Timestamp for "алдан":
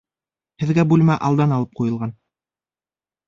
1.27-1.53